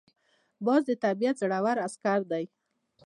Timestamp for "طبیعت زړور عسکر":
1.03-2.19